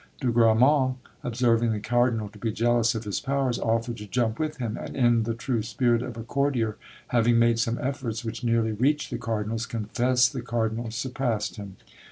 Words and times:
De 0.19 0.31
Grammont, 0.31 0.97
observing 1.23 1.71
the 1.71 1.79
cardinal 1.79 2.27
to 2.27 2.39
be 2.39 2.51
jealous 2.51 2.95
of 2.95 3.03
his 3.03 3.19
powers, 3.19 3.59
offered 3.59 3.97
to 3.97 4.07
jump 4.07 4.39
with 4.39 4.57
him; 4.57 4.75
and, 4.75 4.95
in 4.95 5.23
the 5.25 5.35
true 5.35 5.61
spirit 5.61 6.01
of 6.01 6.17
a 6.17 6.23
courtier, 6.23 6.75
having 7.09 7.37
made 7.37 7.59
some 7.59 7.77
efforts 7.79 8.25
which 8.25 8.43
nearly 8.43 8.71
reached 8.71 9.11
the 9.11 9.19
cardinal's, 9.19 9.67
confessed 9.67 10.33
the 10.33 10.41
cardinal 10.41 10.89
surpassed 10.89 11.57
him. 11.57 11.75